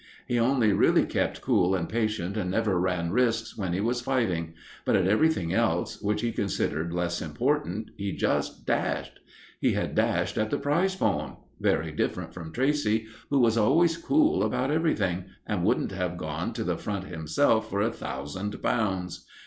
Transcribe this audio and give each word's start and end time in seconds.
He 0.27 0.39
only 0.39 0.73
really 0.73 1.05
kept 1.05 1.43
cool 1.43 1.75
and 1.75 1.87
patient 1.87 2.35
and 2.35 2.49
never 2.49 2.79
ran 2.79 3.11
risks 3.11 3.55
when 3.55 3.71
he 3.71 3.81
was 3.81 4.01
fighting; 4.01 4.55
but 4.83 4.95
at 4.95 5.05
everything 5.05 5.53
else, 5.53 6.01
which 6.01 6.21
he 6.21 6.31
considered 6.31 6.91
less 6.91 7.21
important, 7.21 7.91
he 7.97 8.11
just 8.11 8.65
dashed. 8.65 9.19
He 9.59 9.73
had 9.73 9.93
dashed 9.93 10.39
at 10.39 10.49
the 10.49 10.57
prize 10.57 10.95
poem 10.95 11.33
very 11.59 11.91
different 11.91 12.33
from 12.33 12.51
Tracey, 12.51 13.05
who 13.29 13.37
was 13.37 13.59
always 13.59 13.95
cool 13.95 14.41
about 14.43 14.71
everything, 14.71 15.25
and 15.45 15.63
wouldn't 15.63 15.91
have 15.91 16.17
gone 16.17 16.51
to 16.53 16.63
the 16.63 16.77
Front 16.79 17.03
himself 17.05 17.69
for 17.69 17.81
a 17.81 17.91
thousand 17.93 18.59
pounds. 18.63 19.27